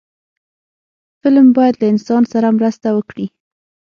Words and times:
فلم 1.21 1.47
باید 1.57 1.75
له 1.81 1.85
انسان 1.93 2.23
سره 2.33 2.55
مرسته 2.57 2.87
وکړي 2.93 3.27